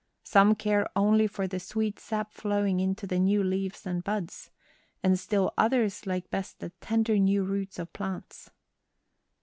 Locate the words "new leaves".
3.19-3.85